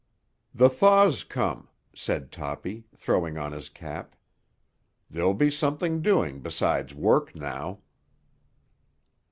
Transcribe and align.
"The 0.55 0.67
thaw's 0.67 1.23
come," 1.23 1.69
said 1.93 2.31
Toppy, 2.31 2.85
throwing 2.95 3.37
on 3.37 3.51
his 3.51 3.69
cap. 3.69 4.15
"There'll 5.11 5.35
be 5.35 5.51
something 5.51 6.01
doing 6.01 6.39
besides 6.39 6.95
work 6.95 7.35
now." 7.35 7.81